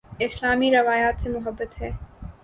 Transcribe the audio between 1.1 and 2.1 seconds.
سے محبت ہے